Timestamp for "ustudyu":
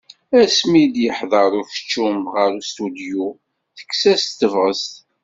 2.59-3.25